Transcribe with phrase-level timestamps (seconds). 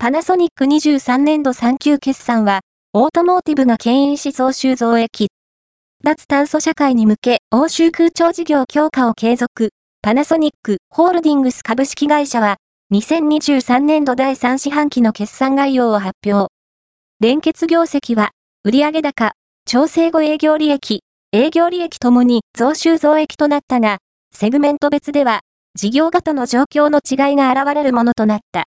[0.00, 2.60] パナソニック23年度3級決算は、
[2.92, 5.26] オートモーティブが牽引し増収増益。
[6.04, 9.70] 脱炭素社会に向け、欧州空調事業強化を継続。
[10.00, 12.58] パナソニックホールディングス株式会社は、
[12.94, 16.52] 2023年度第3四半期の決算概要を発表。
[17.18, 18.30] 連結業績は、
[18.62, 19.32] 売上高、
[19.66, 21.00] 調整後営業利益、
[21.32, 23.98] 営業利益ともに増収増益となったが、
[24.32, 25.40] セグメント別では、
[25.74, 28.48] 事業型の状況の違いが現れるものとなった。